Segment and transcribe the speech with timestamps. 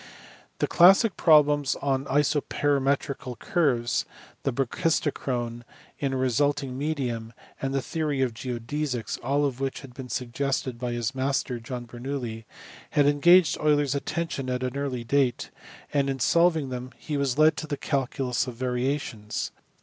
[0.57, 4.03] The classic problems on isoperimetrical curves,
[4.41, 5.61] the brachis tochrone
[5.99, 10.79] in a resisting medium, and the theory of geodesies (all of which had been suggested
[10.79, 12.45] by his master John Ber noulli)
[12.89, 15.51] had engaged Euler s attention at an early date;
[15.93, 19.51] and in solving them he was led to the calculus of variations.